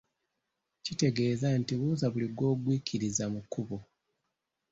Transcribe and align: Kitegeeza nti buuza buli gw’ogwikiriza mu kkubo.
Kitegeeza 0.85 1.47
nti 1.59 1.73
buuza 1.79 2.05
buli 2.13 2.27
gw’ogwikiriza 2.35 3.23
mu 3.33 3.39
kkubo. 3.45 3.77